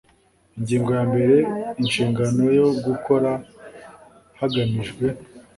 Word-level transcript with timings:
ingingo 0.57 0.89
ya 0.97 1.03
mbere 1.11 1.35
inshingano 1.81 2.43
yo 2.57 2.67
gukora 2.85 3.31
hagamijwe 4.39 5.05